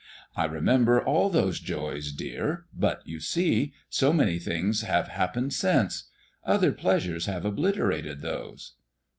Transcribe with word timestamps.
I 0.35 0.45
remember 0.45 0.99
all 0.99 1.29
those 1.29 1.59
joys, 1.59 2.11
dear; 2.11 2.65
but, 2.75 3.03
you 3.07 3.19
see, 3.19 3.71
so 3.87 4.11
many 4.11 4.39
things 4.39 4.81
have 4.81 5.09
happened 5.09 5.53
since. 5.53 6.05
Other 6.43 6.71
pleasures 6.71 7.27
have 7.27 7.45
obliterated 7.45 8.21
those." 8.21 8.73